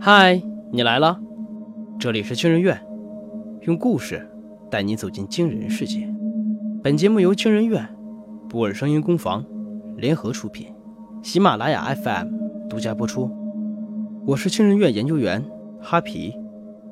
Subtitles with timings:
[0.00, 0.40] 嗨，
[0.70, 1.20] 你来了，
[1.98, 2.80] 这里是惊人院，
[3.62, 4.24] 用故事
[4.70, 6.08] 带你走进惊人世界。
[6.84, 7.84] 本节目由惊人院、
[8.48, 9.44] 布尔声音工坊
[9.96, 10.68] 联合出品，
[11.20, 12.28] 喜马拉雅 FM
[12.68, 13.28] 独家播出。
[14.24, 15.44] 我是惊人院研究员
[15.80, 16.32] 哈皮，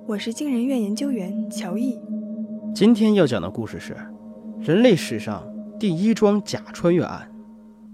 [0.09, 1.97] 我是惊人院研究员乔毅。
[2.75, 3.97] 今天要讲的故事是
[4.61, 5.47] 人类史上
[5.79, 7.31] 第一桩假穿越案，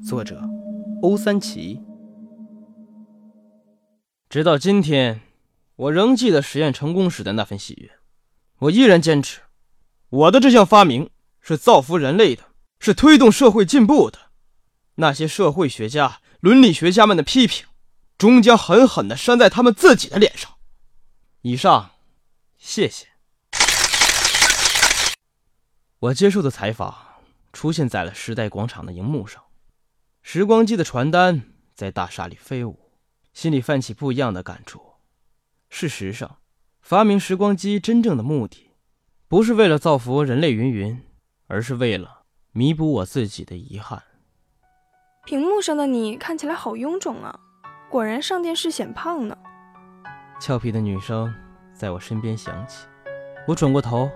[0.02, 0.40] 作者
[1.02, 1.78] 欧三奇。
[4.32, 5.20] 直到今天，
[5.76, 7.98] 我仍记得实验成功时的那份喜悦。
[8.60, 9.42] 我依然坚持，
[10.08, 11.10] 我的这项发明
[11.42, 12.44] 是造福人类的，
[12.80, 14.30] 是推动社会进步的。
[14.94, 17.66] 那些社会学家、伦理学家们的批评，
[18.16, 20.50] 终将狠狠地扇在他们自己的脸上。
[21.42, 21.90] 以上，
[22.56, 23.08] 谢谢。
[25.98, 26.96] 我接受的采访
[27.52, 29.42] 出现在了时代广场的荧幕上，
[30.22, 32.81] 时光机的传单在大厦里飞舞。
[33.32, 34.80] 心里泛起不一样的感触。
[35.68, 36.38] 事实上，
[36.80, 38.72] 发明时光机真正的目的，
[39.28, 41.00] 不是为了造福人类云云，
[41.46, 44.02] 而是为了弥补我自己的遗憾。
[45.24, 47.38] 屏幕上的你看起来好臃肿啊，
[47.88, 49.38] 果然上电视显胖呢。
[50.40, 51.32] 俏皮的女声
[51.72, 52.86] 在我身边响起，
[53.46, 54.10] 我转过头，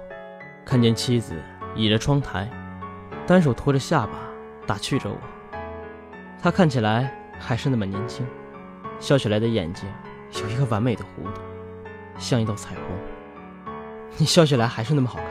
[0.64, 1.40] 看见妻子
[1.76, 2.50] 倚着窗台，
[3.26, 4.18] 单手托着下巴，
[4.66, 5.18] 打趣着我。
[6.42, 8.26] 她看起来还是那么年轻。
[8.98, 9.88] 笑起来的眼睛
[10.42, 11.40] 有一个完美的弧度，
[12.18, 12.84] 像一道彩虹。
[14.18, 15.28] 你笑起来还是那么好看，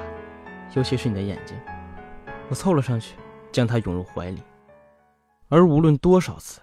[0.76, 1.58] 尤其是你的眼睛。
[2.50, 3.16] 我凑了上去，
[3.52, 4.42] 将她拥入怀里。
[5.50, 6.62] 而无论多少次，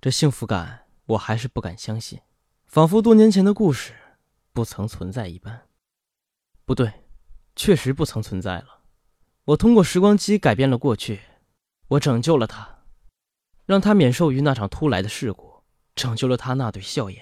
[0.00, 2.20] 这幸福感我还是不敢相信，
[2.66, 3.92] 仿佛多年前的故事
[4.52, 5.62] 不曾存在一般。
[6.64, 6.92] 不对，
[7.54, 8.80] 确实不曾存在了。
[9.46, 11.20] 我通过时光机改变了过去，
[11.88, 12.78] 我拯救了他，
[13.64, 15.45] 让他免受于那场突来的事故。
[15.96, 17.20] 拯救了他那对笑颜。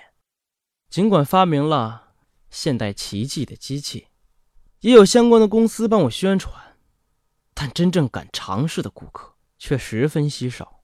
[0.91, 2.13] 尽管发明了
[2.51, 4.09] 现代奇迹的机器，
[4.81, 6.77] 也有相关的公司帮我宣传，
[7.55, 10.83] 但真正敢尝试的顾客却十分稀少。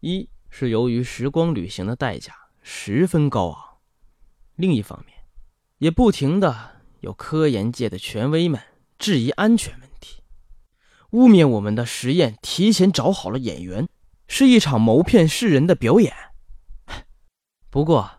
[0.00, 3.78] 一是由于时光旅行的代价十分高昂，
[4.56, 5.16] 另一方面，
[5.78, 8.60] 也不停的有科研界的权威们
[8.98, 10.22] 质疑安全问题，
[11.10, 13.88] 污蔑我们的实验提前找好了演员，
[14.28, 16.14] 是一场谋骗世人的表演。
[17.70, 18.10] 不过，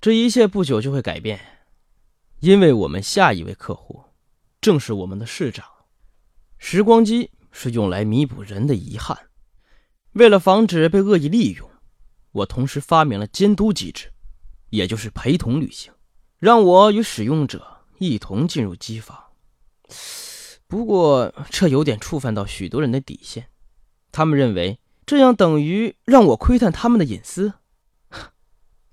[0.00, 1.40] 这一切不久就会改变，
[2.38, 4.04] 因为我们下一位客户
[4.60, 5.66] 正是我们的市长。
[6.56, 9.18] 时光机是用来弥补人的遗憾，
[10.12, 11.68] 为了防止被恶意利用，
[12.30, 14.12] 我同时发明了监督机制，
[14.68, 15.92] 也就是陪同旅行，
[16.38, 19.18] 让我与使用者一同进入机房。
[20.68, 23.48] 不过，这有点触犯到许多人的底线，
[24.12, 27.54] 他们认为这样等于让我窥探他们的隐私。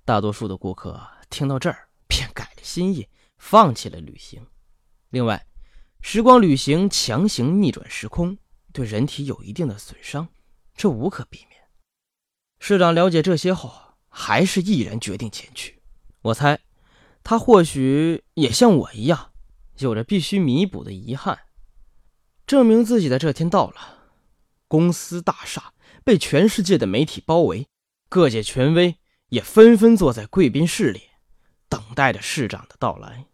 [0.07, 4.47] 大多数的顾客听到这儿便改了心意，放弃了旅行。
[5.09, 5.45] 另外，
[5.99, 8.37] 时光旅行强行逆转时空，
[8.71, 10.29] 对人体有一定的损伤，
[10.77, 11.61] 这无可避免。
[12.57, 15.81] 市长了解这些后，还是毅然决定前去。
[16.21, 16.57] 我猜，
[17.21, 19.33] 他或许也像我一样，
[19.79, 21.37] 有着必须弥补的遗憾。
[22.45, 24.13] 证明自己的这天到了，
[24.69, 25.73] 公司大厦
[26.05, 27.67] 被全世界的媒体包围，
[28.07, 28.95] 各界权威。
[29.29, 31.09] 也纷纷坐在贵宾室里，
[31.67, 33.27] 等待着市长的到来。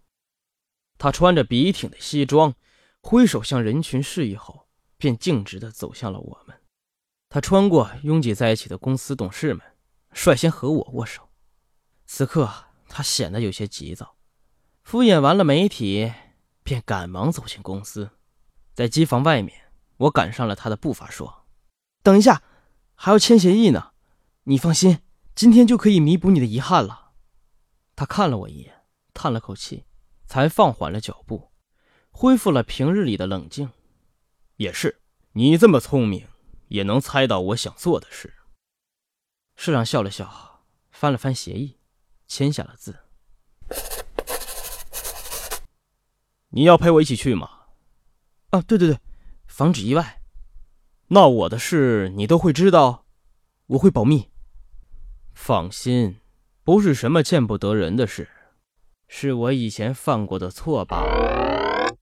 [0.98, 2.56] 他穿着笔挺的西装，
[3.02, 4.68] 挥手向人群示意后，
[4.98, 6.58] 便径直地走向了我们。
[7.30, 9.62] 他穿过拥挤在一起的公司董事们，
[10.14, 11.30] 率先和我握手。
[12.06, 14.16] 此刻，他显得有些急躁，
[14.84, 16.14] 敷衍完了媒体，
[16.64, 18.12] 便赶忙走进公司。
[18.74, 21.46] 在机房外面，我赶上了他的步伐，说
[22.02, 22.42] ：“等一下，
[22.96, 23.92] 还要签协议呢。
[24.44, 25.00] 你放心。”
[25.36, 27.12] 今天就可以弥补你的遗憾了。
[27.96, 28.84] 他看了我一眼，
[29.14, 29.86] 叹了口气，
[30.28, 31.52] 才放缓了脚步，
[32.12, 33.72] 恢复了平日里的冷静。
[34.58, 35.02] 也是，
[35.34, 36.28] 你这么聪明，
[36.68, 38.34] 也能猜到我想做的事。
[39.56, 41.78] 市长笑了笑，翻了翻协议，
[42.28, 42.96] 签下了字。
[46.50, 47.50] 你要陪我一起去吗？
[48.52, 49.00] 啊，对对对，
[49.48, 50.22] 防止意外。
[51.08, 53.08] 那我的事你都会知道，
[53.66, 54.30] 我会保密。
[55.34, 56.20] 放心，
[56.64, 58.30] 不是什么见不得人的事，
[59.08, 61.98] 是我以前犯过的错罢了。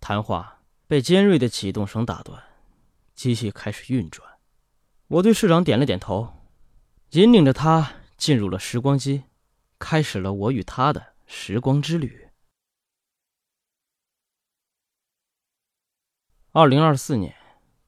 [0.00, 2.42] 谈话被尖锐的启动声打断，
[3.14, 4.38] 机器开始运转。
[5.08, 6.32] 我对市长点了点头，
[7.10, 9.24] 引领着他进入了时光机，
[9.78, 12.28] 开始了我与他的时光之旅。
[16.52, 17.34] 二零二四年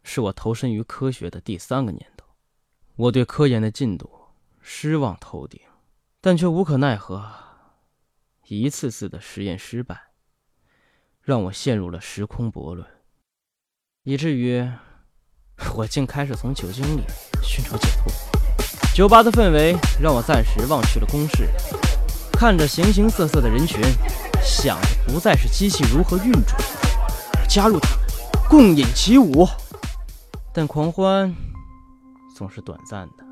[0.03, 2.27] 是我投身于科学的第三个年头，
[2.97, 4.18] 我对科研的进度。
[4.71, 5.59] 失望透顶，
[6.21, 7.25] 但却无可奈何。
[8.49, 9.99] 一次次的实验失败，
[11.23, 12.87] 让我陷入了时空悖论，
[14.03, 14.71] 以至于
[15.75, 17.03] 我竟开始从酒精里
[17.43, 18.13] 寻找解脱。
[18.95, 21.49] 酒吧的氛围让我暂时忘去了公事，
[22.33, 23.81] 看着形形色色的人群，
[24.45, 26.55] 想的不再是机器如何运转，
[27.39, 28.07] 而加入他们，
[28.51, 29.49] 共饮其舞。
[30.53, 31.35] 但狂欢
[32.37, 33.25] 总是短暂的，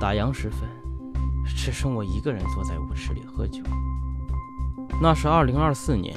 [0.00, 0.68] 打烊时分，
[1.44, 3.62] 只剩我一个人坐在舞池里喝酒。
[5.02, 6.14] 那是二零二四年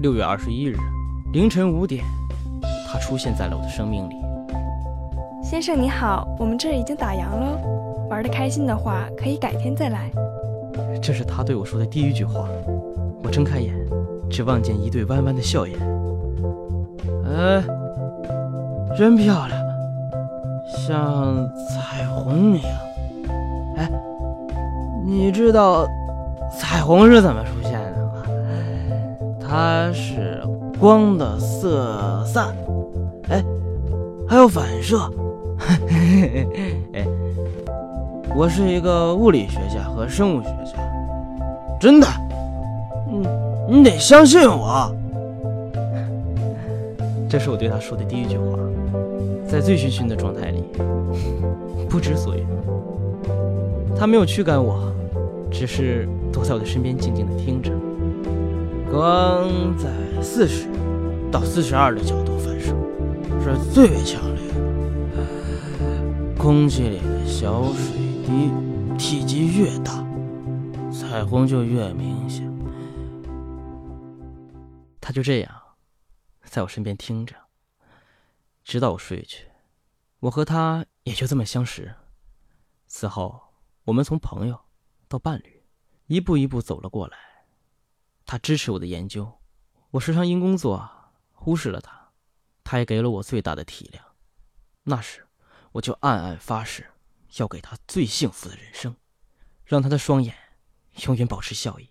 [0.00, 0.76] 六月二十一日
[1.32, 2.04] 凌晨五点，
[2.86, 4.14] 他出现在了我的生命里。
[5.42, 7.58] 先生你好，我们这儿已经打烊了，
[8.08, 10.10] 玩的开心的话可以改天再来。
[11.02, 12.46] 这是他对我说的第一句话。
[13.22, 13.74] 我睁开眼，
[14.30, 15.78] 只望见一对弯弯的笑眼。
[17.26, 17.62] 哎，
[18.96, 19.60] 真漂亮，
[20.76, 22.91] 像彩虹一样。
[25.12, 25.86] 你知道
[26.58, 28.22] 彩虹是怎么出现的吗？
[29.38, 30.42] 它是
[30.80, 32.48] 光的色散，
[33.28, 33.44] 哎，
[34.26, 34.98] 还有反射。
[36.94, 37.06] 哎，
[38.34, 40.78] 我是一个物理学家和生物学家，
[41.78, 42.06] 真的。
[43.10, 43.22] 嗯，
[43.68, 44.90] 你得相信我。
[47.28, 48.58] 这是我对他说的第一句话，
[49.46, 50.64] 在醉醺醺的状态里，
[51.90, 52.46] 不知所云。
[53.94, 54.90] 他没有驱赶我，
[55.52, 57.70] 只是躲在我的身边静静的听着。
[58.90, 59.90] 光在
[60.22, 60.68] 四十
[61.30, 62.74] 到四十二的角度反射
[63.42, 64.54] 是最为强烈的。
[66.36, 67.96] 空气里的小水
[68.26, 68.50] 滴
[68.98, 70.04] 体积越大，
[70.90, 72.50] 彩虹就越明显。
[75.00, 75.52] 他就这样
[76.44, 77.34] 在我身边听着，
[78.64, 79.46] 直到我睡去。
[80.20, 81.94] 我和他也就这么相识。
[82.86, 83.40] 此后，
[83.84, 84.60] 我们从朋友
[85.12, 85.62] 到伴侣，
[86.06, 87.18] 一步一步走了过来。
[88.24, 89.40] 他支持我的研究，
[89.90, 90.90] 我时常因工作
[91.32, 92.12] 忽视了他，
[92.64, 94.00] 他也给了我最大的体谅。
[94.84, 95.26] 那时，
[95.72, 96.90] 我就暗暗发誓，
[97.36, 98.96] 要给他最幸福的人生，
[99.66, 100.34] 让他的双眼
[101.06, 101.90] 永远保持笑意。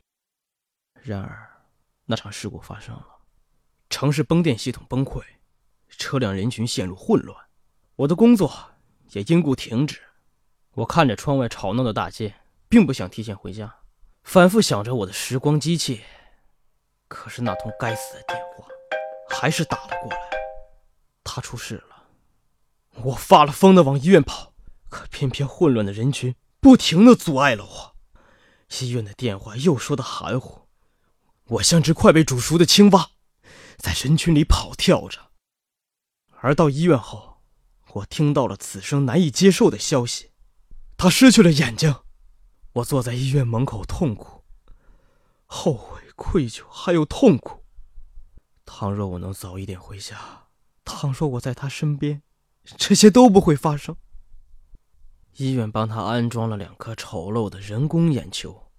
[0.95, 1.61] 然而，
[2.05, 3.05] 那场事故发生了，
[3.91, 5.23] 城市崩电系统崩溃，
[5.89, 7.37] 车辆人群陷入混乱，
[7.97, 8.71] 我的工作
[9.11, 10.01] 也因故停止。
[10.71, 12.40] 我看着窗外吵闹的大街，
[12.71, 13.79] 并不想提前回家，
[14.23, 16.03] 反复想着我的时光机器。
[17.09, 18.65] 可是那通该死的电话
[19.29, 20.19] 还是打了过来，
[21.21, 22.07] 他出事了。
[23.03, 24.53] 我发了疯的往医院跑，
[24.87, 27.95] 可偏偏混乱的人群不停的阻碍了我。
[28.79, 30.69] 医院的电话又说的含糊，
[31.47, 33.11] 我像只快被煮熟的青蛙，
[33.75, 35.31] 在人群里跑跳着。
[36.39, 37.41] 而到医院后，
[37.95, 40.31] 我听到了此生难以接受的消息：
[40.95, 41.93] 他失去了眼睛。
[42.73, 44.43] 我坐在医院门口痛苦、
[45.45, 46.01] 后悔。
[46.23, 47.65] 愧疚还有痛苦。
[48.63, 50.49] 倘若我能早一点回家，
[50.85, 52.21] 倘若我在他身边，
[52.77, 53.95] 这些都不会发生。
[55.37, 58.71] 医院帮他安装了两颗丑陋的人工眼球，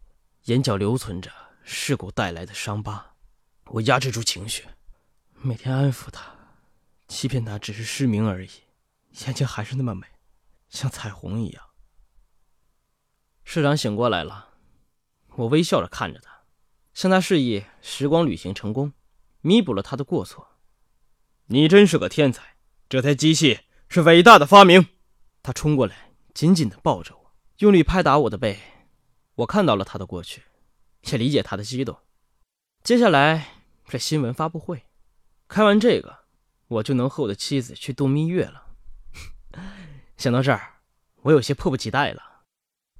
[0.45, 1.33] 眼角留存着
[1.65, 3.17] 事故带来的伤疤。
[3.67, 4.65] 我压制住情绪，
[5.33, 6.33] 每天安抚他，
[7.09, 8.51] 欺骗他只是失明而已，
[9.25, 10.07] 眼睛还是那么美，
[10.69, 11.65] 像彩虹一样。
[13.55, 14.49] 市长醒过来了，
[15.35, 16.45] 我微笑着看着他。
[16.95, 18.95] 向他示意，时光旅行成功，
[19.43, 20.57] 弥补了他的过错。
[21.49, 22.57] 你真是个天才，
[22.89, 24.87] 这台机器是伟大的发明。
[25.43, 28.59] 他冲过来，紧紧地抱着我，用力拍打我的背。
[29.35, 30.45] 我看到了他的过去，
[31.11, 31.99] 也理解他的激动。
[32.83, 33.49] 接下来
[33.87, 34.85] 是新闻发布会，
[35.47, 36.21] 开完这个，
[36.69, 38.69] 我就能和我的妻子去度蜜月了。
[40.17, 40.77] 想到这儿，
[41.25, 42.32] 我有些迫不及待了，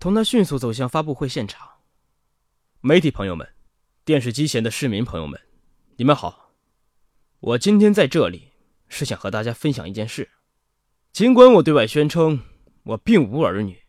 [0.03, 1.75] 同他迅速走向发布会现场。
[2.81, 3.55] 媒体朋友们。
[4.05, 5.41] 电视机前的市民朋友们，
[5.95, 6.57] 你们好！
[7.39, 8.51] 我今天在这里
[8.89, 10.29] 是想和大家分享一件事。
[11.13, 12.43] 尽管我对外宣称
[12.83, 13.81] 我并无儿女，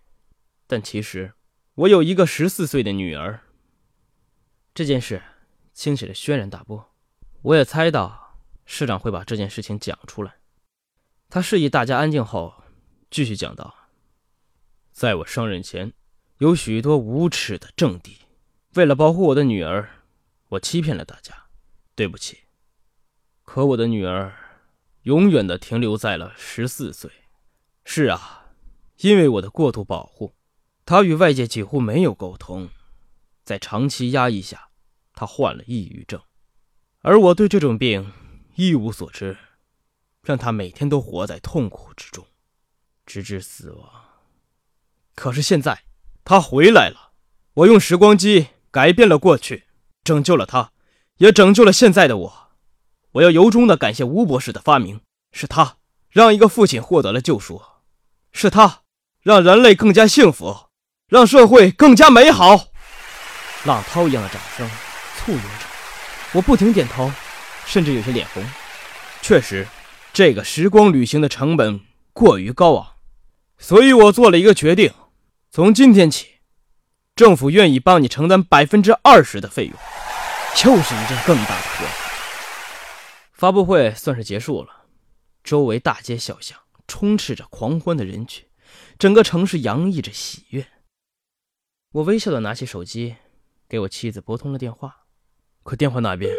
[0.68, 1.34] 但其实
[1.74, 3.42] 我有一个十四岁的女儿。
[4.76, 5.24] 这件事
[5.72, 6.94] 惊起了轩然大波，
[7.42, 10.36] 我也猜到市长会把这件事情讲出来。
[11.28, 12.54] 他示意大家安静后，
[13.10, 13.90] 继续讲道
[14.94, 15.92] ：“在我上任前，
[16.44, 18.18] 有许多无耻的政敌，
[18.74, 19.90] 为了保护我的女儿。”
[20.52, 21.46] 我欺骗了大家，
[21.96, 22.40] 对不起。
[23.44, 24.36] 可我的女儿
[25.04, 27.10] 永远的停留在了十四岁。
[27.86, 28.52] 是啊，
[28.98, 30.36] 因为我的过度保护，
[30.86, 32.70] 她与外界几乎没有沟通，
[33.46, 34.68] 在长期压抑下，
[35.14, 36.22] 她患了抑郁症，
[37.00, 38.12] 而我对这种病
[38.56, 39.38] 一无所知，
[40.22, 42.28] 让她每天都活在痛苦之中，
[43.06, 43.90] 直至死亡。
[45.16, 45.84] 可是现在，
[46.26, 47.12] 他回来了，
[47.54, 49.66] 我用时光机改变了过去。
[50.04, 50.72] 拯救了他，
[51.18, 52.50] 也拯救了现在的我。
[53.14, 55.00] 我要由衷的感谢吴博士的发明，
[55.32, 55.78] 是他
[56.10, 57.62] 让一个父亲获得了救赎，
[58.32, 58.82] 是他
[59.22, 60.68] 让人类更加幸福，
[61.08, 62.68] 让社会更加美好。
[63.66, 64.70] 浪涛一样的掌声
[65.18, 65.66] 簇拥着，
[66.34, 67.10] 我不停点头，
[67.66, 68.44] 甚至有些脸红。
[69.22, 69.66] 确实，
[70.12, 71.80] 这个时光旅行的成本
[72.12, 72.88] 过于高昂，
[73.58, 74.92] 所以我做了一个决定：
[75.56, 76.40] 从今天起，
[77.16, 79.74] 政府愿意帮你承担百分之二十的费用。
[80.66, 81.94] 又是一阵更大的喝彩。
[83.34, 84.86] 发布会算是结束了，
[85.44, 86.58] 周围大街小巷
[86.88, 88.48] 充斥着狂欢的人群，
[88.98, 90.66] 整个城市洋溢着喜悦。
[91.92, 93.18] 我微笑的拿起手机，
[93.70, 95.06] 给我妻子拨通了电话，
[95.62, 96.36] 可电话那边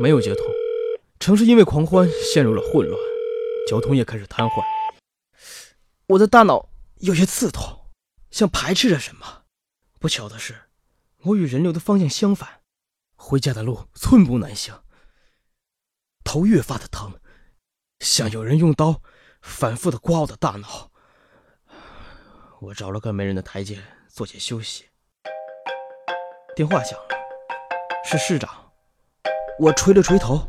[0.00, 0.46] 没有接通。
[1.18, 2.96] 城市因为狂欢陷入了混乱，
[3.68, 4.62] 交通也开始瘫痪。
[6.06, 6.68] 我的大脑
[6.98, 7.83] 有些刺痛，
[8.34, 9.44] 像排斥着什么。
[10.00, 10.62] 不巧的是，
[11.22, 12.62] 我与人流的方向相反，
[13.14, 14.74] 回家的路寸步难行。
[16.24, 17.20] 头越发的疼，
[18.00, 19.00] 像有人用刀
[19.40, 20.90] 反复的刮我的大脑。
[22.60, 24.86] 我找了个没人的台阶坐下休息。
[26.56, 27.08] 电话响了，
[28.04, 28.50] 是市长。
[29.60, 30.44] 我垂了垂头。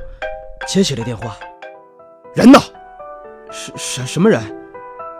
[0.67, 1.37] 接起了电话，
[2.33, 2.59] 人呢？
[3.51, 4.41] 什什什么人？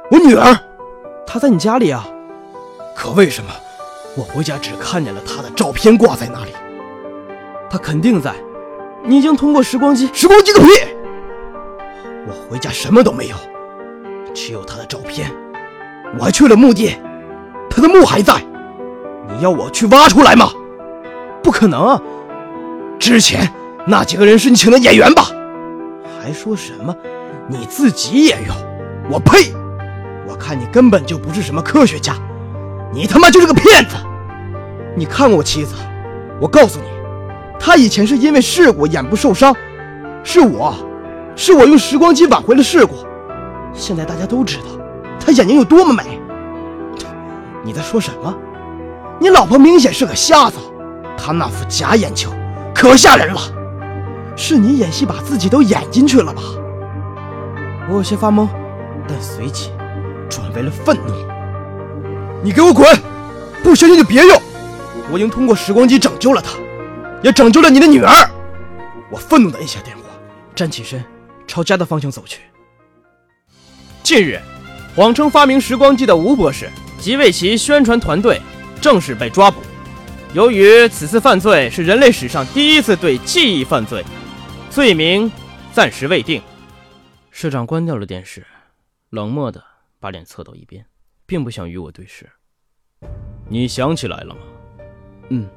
[0.09, 0.51] 我女儿，
[1.27, 2.03] 她在你家里啊。
[2.95, 3.51] 可为什么
[4.15, 6.51] 我回家只看见了她的照片挂在那里？
[7.69, 8.33] 她肯定在。
[9.03, 10.67] 你已经通过时光机，时光机个屁！
[12.27, 13.35] 我回家什么都没有，
[14.33, 15.29] 只有她的照片。
[16.17, 16.95] 我还去了墓地，
[17.69, 18.33] 她的墓还在。
[19.27, 20.49] 你要我去挖出来吗？
[21.43, 22.01] 不可能啊！
[22.97, 23.51] 之前。
[23.87, 25.27] 那几个人是你请的演员吧？
[26.19, 26.95] 还说什么
[27.47, 28.53] 你自己也有？
[29.11, 29.53] 我呸！
[30.27, 32.15] 我看你根本就不是什么科学家，
[32.93, 33.95] 你他妈就是个骗子！
[34.95, 35.75] 你看过我妻子？
[36.39, 36.85] 我告诉你，
[37.59, 39.55] 她以前是因为事故眼部受伤，
[40.23, 40.73] 是我，
[41.35, 42.95] 是我用时光机挽回了事故。
[43.73, 44.63] 现在大家都知道
[45.19, 46.19] 她眼睛有多么美。
[47.63, 48.33] 你在说什么？
[49.19, 50.57] 你老婆明显是个瞎子，
[51.17, 52.31] 她那副假眼球
[52.73, 53.41] 可吓人了。
[54.37, 56.41] 是你演戏把自己都演进去了吧？
[57.89, 58.47] 我有些发懵，
[59.07, 59.71] 但随即
[60.29, 61.13] 转为了愤怒。
[62.45, 62.85] 你给我滚！
[63.63, 64.39] 不相信就别用！
[65.11, 66.59] 我已经通过时光机拯救了他，
[67.23, 68.13] 也拯救了你的女儿。
[69.09, 70.03] 我愤怒的按下电话，
[70.53, 71.03] 站起身，
[71.47, 72.41] 朝家的方向走去。
[74.03, 74.39] 近日，
[74.95, 78.39] 谎称发明时光机的吴博士及为其宣传团队
[78.79, 79.59] 正式被抓捕。
[80.35, 84.05] 由于此次犯罪是人类史上第一次对记忆犯罪。
[84.69, 85.31] 罪名
[85.73, 86.39] 暂时未定。
[87.31, 88.45] 社长关掉了电视，
[89.09, 89.63] 冷漠的
[89.99, 90.85] 把脸侧到一边，
[91.25, 92.29] 并不想与我对视。
[93.47, 94.41] 你想起来了吗？
[95.29, 95.47] 嗯，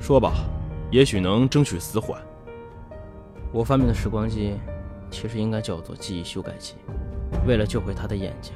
[0.00, 0.44] 说吧，
[0.90, 2.20] 也许能争取死缓。
[3.52, 4.54] 我发明的时光机，
[5.10, 6.76] 其实应该叫做记忆修改器。
[7.46, 8.52] 为了救回他的眼睛，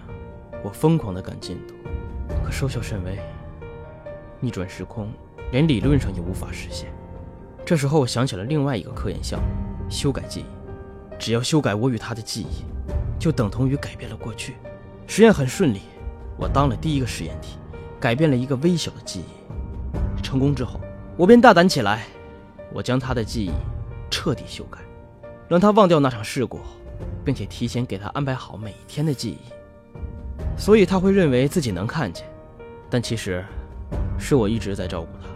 [0.63, 1.75] 我疯狂的赶进度，
[2.45, 3.19] 可收效甚微。
[4.41, 5.13] 逆转时空，
[5.53, 6.93] 连理论上也无法实现。
[7.65, 9.47] 这时候，我想起了另外一个科研项目。
[9.89, 10.45] 修改记忆，
[11.19, 12.65] 只要修改我与他的记忆，
[13.19, 14.55] 就等同于改变了过去。
[15.07, 15.81] 实验很顺利，
[16.41, 17.59] 我当了第一个实验体，
[18.01, 20.23] 改变了一个微小的记忆。
[20.23, 20.81] 成功之后，
[21.19, 22.07] 我便大胆起来，
[22.73, 23.51] 我将他的记忆
[24.11, 24.79] 彻底修改，
[25.49, 26.61] 让他忘掉那场事故，
[27.25, 29.39] 并且提前给他安排好每天的记忆。
[30.57, 32.27] 所以他会认为自己能看见，
[32.89, 33.45] 但其实
[34.19, 35.29] 是我一直在照顾他。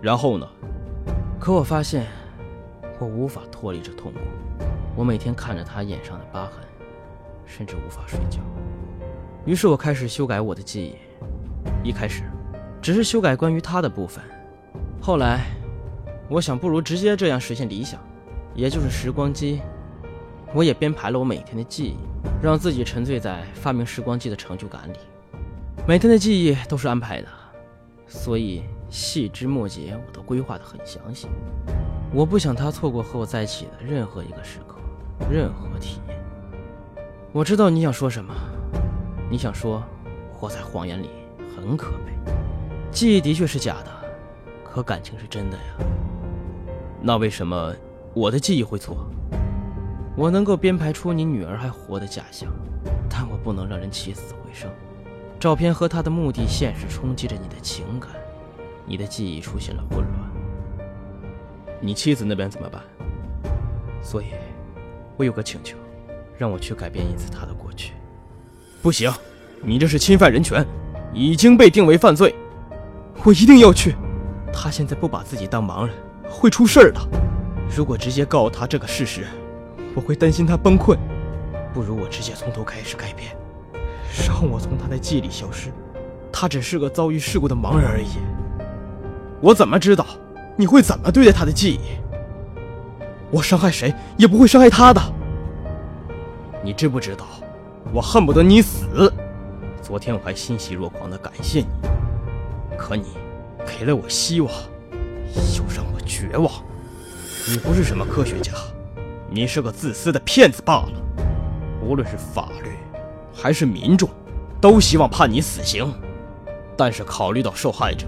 [0.00, 0.48] 然后呢？
[1.38, 2.06] 可我发现。
[3.00, 4.20] 我无法脱离这痛苦，
[4.94, 6.62] 我每天看着他眼上的疤痕，
[7.44, 8.38] 甚至无法睡觉。
[9.44, 12.22] 于是我开始修改我的记忆，一开始
[12.80, 14.22] 只是修改关于他的部分，
[15.00, 15.46] 后来
[16.28, 18.00] 我想不如直接这样实现理想，
[18.54, 19.60] 也就是时光机。
[20.54, 21.96] 我也编排了我每天的记忆，
[22.42, 24.96] 让自己沉醉在发明时光机的成就感里。
[25.88, 27.28] 每天的记忆都是安排的，
[28.06, 31.26] 所以细枝末节我都规划得很详细。
[32.12, 34.76] 我不想他错过和我在一起的任何一个时刻，
[35.28, 36.16] 任何体验。
[37.32, 38.34] 我知道你想说什么，
[39.32, 39.82] 你想说
[40.30, 41.08] 活在谎言里
[41.56, 42.12] 很可悲。
[42.90, 43.90] 记忆的确是假的，
[44.62, 45.62] 可感情是真的呀。
[47.00, 47.74] 那为什么
[48.12, 49.08] 我的记忆会错？
[50.18, 52.52] 我能够编排出你女儿还活的假象，
[53.08, 54.70] 但我不能让人起死回生。
[55.40, 58.10] 照片和他的目的现实冲击着你的情感，
[58.84, 60.30] 你的记忆出现了混乱。
[61.80, 62.82] 你妻子那边怎么办？
[64.02, 64.26] 所以，
[65.16, 65.78] 我有个请求，
[66.36, 67.94] 让我去改变一次她的过去。
[68.82, 69.12] 不行，
[69.60, 70.66] 你这是侵犯人权，
[71.14, 72.34] 已经被定为犯罪。
[73.22, 73.94] 我一定要去，
[74.52, 75.94] 他现在不把自己当盲人，
[76.28, 77.00] 会出事儿的。
[77.76, 79.24] 如果直接告诉他这个事实，
[79.94, 80.98] 我会担心他崩溃。
[81.72, 83.36] 不如我直接从头开始改变，
[84.26, 85.72] 让我从他的记忆里消失。
[86.32, 88.18] 他只是个遭遇事故的盲人而已。
[89.40, 90.04] 我怎么知道
[90.56, 91.78] 你会怎么对待他的记忆？
[93.30, 95.00] 我伤害谁也不会伤害他的。
[96.64, 97.24] 你知不知道，
[97.92, 99.12] 我恨不得你死。
[99.82, 101.66] 昨天我还欣喜若狂的感谢你，
[102.78, 103.04] 可你
[103.66, 104.50] 给了我希望，
[105.56, 106.50] 又让我绝望。
[107.48, 108.52] 你不是什么科学家，
[109.28, 110.92] 你是个自私的骗子罢了。
[111.82, 112.70] 无论是法律
[113.34, 114.08] 还是民众，
[114.60, 115.92] 都希望判你死刑。
[116.76, 118.06] 但是考虑到受害者，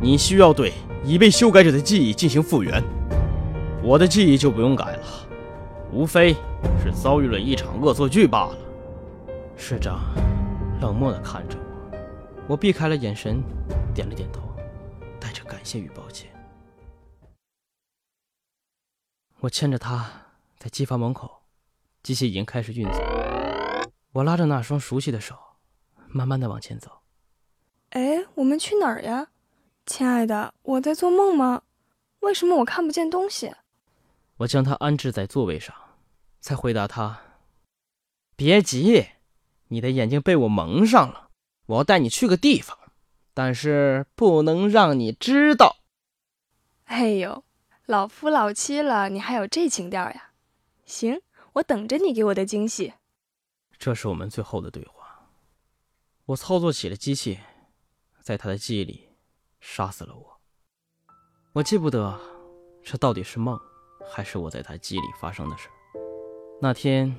[0.00, 2.82] 你需要对已被修改者的记忆进行复原。
[3.82, 5.02] 我的记忆就不用改了，
[5.90, 6.34] 无非
[6.82, 8.56] 是遭遇了一场恶作剧罢了。
[9.58, 10.14] 市长
[10.80, 11.56] 冷漠地看着
[12.46, 13.42] 我，我避开了眼神，
[13.94, 14.42] 点了点头，
[15.18, 16.30] 带着感谢与抱歉。
[19.40, 20.08] 我牵着他
[20.58, 21.42] 在机房门口，
[22.02, 23.00] 机器已经开始运作。
[24.12, 25.36] 我拉着那双熟悉的手，
[26.06, 27.00] 慢慢的往前走。
[27.90, 29.28] 哎，我们去哪儿呀，
[29.86, 30.54] 亲爱的？
[30.62, 31.62] 我在做梦吗？
[32.20, 33.52] 为什么我看不见东西？
[34.36, 35.74] 我将他安置在座位上，
[36.40, 37.20] 才回答他
[38.36, 39.06] ：“别急，
[39.68, 41.30] 你的眼睛被我蒙上了。
[41.66, 42.78] 我要带你去个地方，
[43.34, 45.76] 但是不能让你知道。”
[46.86, 47.44] 哎呦！
[47.86, 50.32] 老夫老妻了，你还有这情调呀？
[50.84, 51.20] 行，
[51.52, 52.94] 我等着你给我的惊喜。
[53.78, 55.28] 这是我们最后的对话。
[56.24, 57.38] 我操作起了机器，
[58.20, 59.08] 在他的记忆里
[59.60, 60.40] 杀死了我。
[61.52, 62.18] 我记不得
[62.82, 63.56] 这到底是梦，
[64.10, 65.68] 还是我在他记忆里发生的事。
[66.60, 67.16] 那天，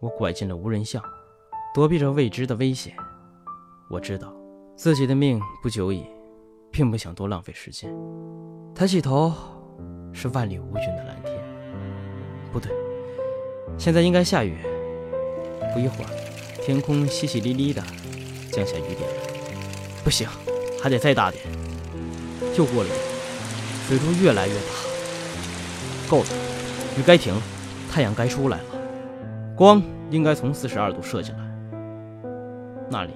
[0.00, 1.02] 我拐进了无人巷，
[1.74, 2.94] 躲避着未知的危险。
[3.90, 4.32] 我知道
[4.76, 6.06] 自己的命不久矣，
[6.70, 7.92] 并不想多浪费时间。
[8.72, 9.32] 抬起头。
[10.16, 11.34] 是万里无云的蓝天，
[12.52, 12.70] 不对，
[13.76, 14.58] 现在应该下雨。
[15.72, 16.10] 不一会儿，
[16.62, 17.82] 天空淅淅沥沥的
[18.52, 19.00] 降下雨点。
[20.04, 20.28] 不行，
[20.80, 21.42] 还得再大点。
[22.56, 26.08] 又过了一会儿，水珠越来越大。
[26.08, 26.28] 够了，
[26.96, 27.42] 雨该停了，
[27.90, 28.64] 太阳该出来了。
[29.56, 31.43] 光应该从四十二度射进来，
[32.94, 33.10] 那里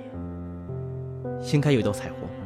[1.52, 2.37] 应该有一道彩虹。